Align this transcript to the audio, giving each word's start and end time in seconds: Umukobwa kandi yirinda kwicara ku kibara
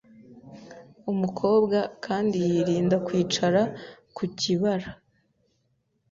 Umukobwa 1.11 1.77
kandi 2.05 2.37
yirinda 2.49 2.95
kwicara 3.05 3.61
ku 4.15 4.23
kibara 4.39 4.89